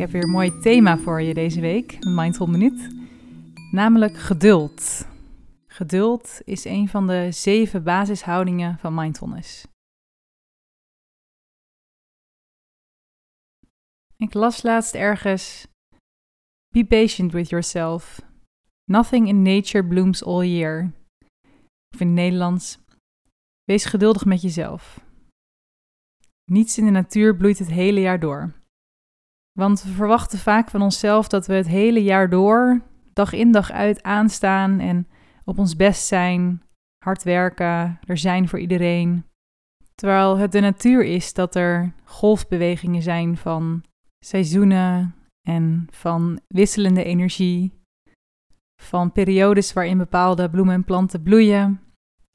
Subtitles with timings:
[0.00, 2.94] heb weer een mooi thema voor je deze week, een Mindful Minuut.
[3.70, 5.06] Namelijk geduld.
[5.66, 9.66] Geduld is een van de zeven basishoudingen van mindfulness.
[14.16, 15.66] Ik las laatst ergens:
[16.68, 18.20] Be patient with yourself.
[18.84, 20.92] Nothing in nature blooms all year.
[21.94, 22.78] Of in het Nederlands:
[23.64, 25.04] Wees geduldig met jezelf.
[26.44, 28.59] Niets in de natuur bloeit het hele jaar door.
[29.60, 32.80] Want we verwachten vaak van onszelf dat we het hele jaar door,
[33.12, 35.08] dag in dag uit aanstaan en
[35.44, 36.62] op ons best zijn,
[37.04, 39.24] hard werken, er zijn voor iedereen.
[39.94, 43.82] Terwijl het de natuur is dat er golfbewegingen zijn van
[44.24, 45.14] seizoenen
[45.48, 47.72] en van wisselende energie,
[48.82, 51.80] van periodes waarin bepaalde bloemen en planten bloeien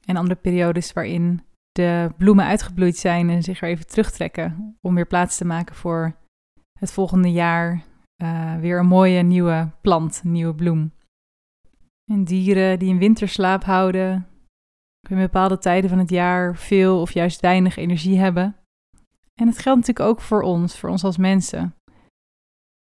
[0.04, 5.06] en andere periodes waarin de bloemen uitgebloeid zijn en zich er even terugtrekken om weer
[5.06, 6.24] plaats te maken voor
[6.78, 7.84] het volgende jaar
[8.22, 10.92] uh, weer een mooie nieuwe plant, een nieuwe bloem.
[12.12, 14.26] En dieren die in winterslaap houden,
[15.08, 18.56] in bepaalde tijden van het jaar veel of juist weinig energie hebben.
[19.34, 21.74] En het geldt natuurlijk ook voor ons, voor ons als mensen.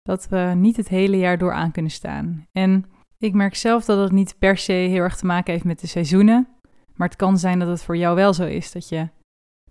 [0.03, 2.47] Dat we niet het hele jaar door aan kunnen staan.
[2.53, 2.85] En
[3.19, 5.87] ik merk zelf dat het niet per se heel erg te maken heeft met de
[5.87, 6.49] seizoenen.
[6.95, 8.73] Maar het kan zijn dat het voor jou wel zo is.
[8.73, 9.09] Dat je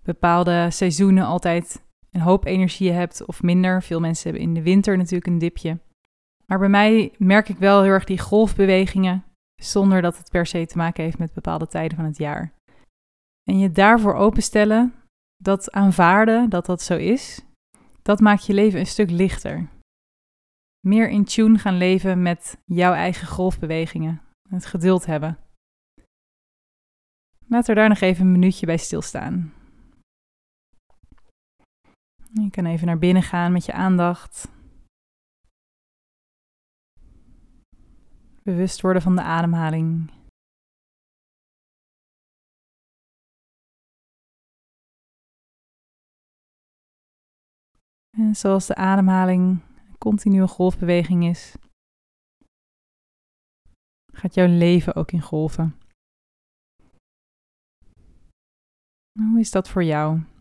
[0.02, 1.82] bepaalde seizoenen altijd
[2.16, 3.82] een hoop energie hebt of minder.
[3.82, 5.78] Veel mensen hebben in de winter natuurlijk een dipje.
[6.46, 9.24] Maar bij mij merk ik wel heel erg die golfbewegingen,
[9.62, 12.52] zonder dat het per se te maken heeft met bepaalde tijden van het jaar.
[13.42, 14.94] En je daarvoor openstellen,
[15.36, 17.44] dat aanvaarden dat dat zo is,
[18.02, 19.68] dat maakt je leven een stuk lichter.
[20.86, 25.38] Meer in tune gaan leven met jouw eigen golfbewegingen, het geduld hebben.
[27.48, 29.52] Laat er daar nog even een minuutje bij stilstaan.
[32.42, 34.48] Je kan even naar binnen gaan met je aandacht.
[38.42, 40.10] Bewust worden van de ademhaling.
[48.10, 51.56] En zoals de ademhaling een continue golfbeweging is,
[54.12, 55.78] gaat jouw leven ook in golven.
[59.18, 60.35] Hoe is dat voor jou?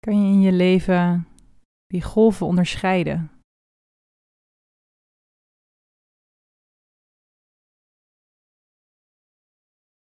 [0.00, 1.28] Kan je in je leven
[1.86, 3.30] die golven onderscheiden?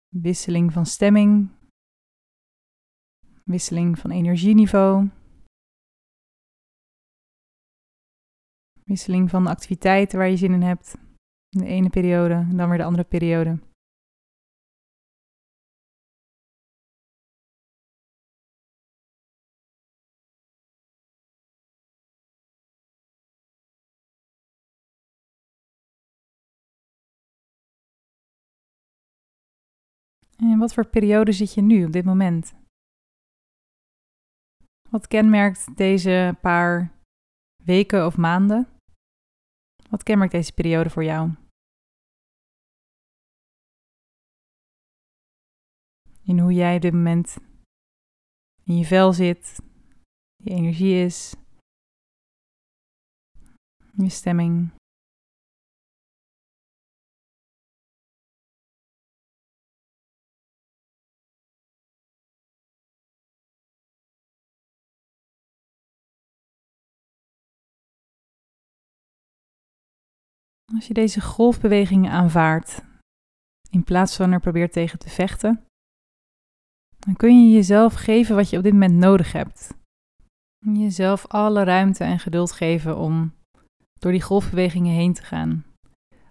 [0.07, 1.49] Wisseling van stemming,
[3.43, 5.09] wisseling van energieniveau,
[8.83, 10.95] wisseling van activiteiten waar je zin in hebt.
[11.49, 13.59] De ene periode en dan weer de andere periode.
[30.37, 32.53] En wat voor periode zit je nu op dit moment?
[34.89, 36.91] Wat kenmerkt deze paar
[37.63, 38.67] weken of maanden?
[39.89, 41.31] Wat kenmerkt deze periode voor jou?
[46.23, 47.37] In hoe jij op dit moment
[48.63, 49.59] in je vel zit,
[50.43, 51.35] je energie is,
[53.91, 54.74] je stemming.
[70.75, 72.81] Als je deze golfbewegingen aanvaardt,
[73.69, 75.65] in plaats van er probeert tegen te vechten,
[76.99, 79.73] dan kun je jezelf geven wat je op dit moment nodig hebt.
[80.59, 83.33] Jezelf alle ruimte en geduld geven om
[83.99, 85.65] door die golfbewegingen heen te gaan.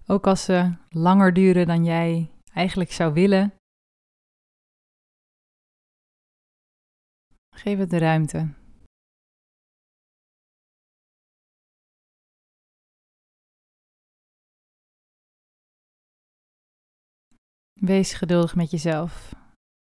[0.07, 3.53] Ook als ze langer duren dan jij eigenlijk zou willen.
[7.55, 8.53] Geef het de ruimte.
[17.85, 19.35] Wees geduldig met jezelf.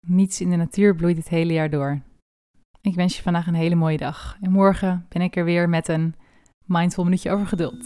[0.07, 2.01] Niets in de natuur bloeit het hele jaar door.
[2.81, 4.37] Ik wens je vandaag een hele mooie dag.
[4.41, 6.15] En morgen ben ik er weer met een
[6.65, 7.85] mindful minuutje over geduld.